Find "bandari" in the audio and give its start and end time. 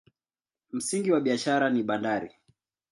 1.83-2.31